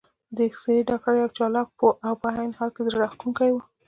د 0.35 0.37
اېکسرې 0.47 0.87
ډاکټر 0.89 1.13
یو 1.21 1.29
چالاک، 1.37 1.67
پوه 1.77 1.91
او 2.07 2.13
په 2.21 2.27
عین 2.35 2.51
حال 2.57 2.69
کې 2.75 2.81
زړه 2.87 2.95
راښکونکی 3.01 3.49
و. 3.51 3.57